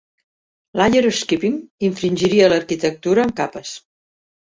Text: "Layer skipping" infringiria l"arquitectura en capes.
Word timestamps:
"Layer 0.79 1.11
skipping" 1.17 1.59
infringiria 1.87 2.47
l"arquitectura 2.47 3.27
en 3.29 3.35
capes. 3.41 3.75